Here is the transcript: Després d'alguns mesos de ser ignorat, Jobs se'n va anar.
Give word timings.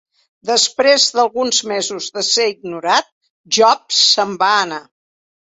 Després 0.49 1.03
d'alguns 1.17 1.59
mesos 1.71 2.07
de 2.15 2.23
ser 2.29 2.47
ignorat, 2.55 3.13
Jobs 3.59 4.01
se'n 4.09 4.35
va 4.47 4.51
anar. 4.65 4.83